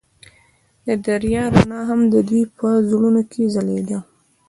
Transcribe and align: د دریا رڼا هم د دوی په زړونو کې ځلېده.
د 0.85 0.87
دریا 1.07 1.43
رڼا 1.53 1.81
هم 1.89 2.01
د 2.13 2.15
دوی 2.27 2.43
په 2.57 2.67
زړونو 2.89 3.21
کې 3.31 3.41
ځلېده. 3.53 3.99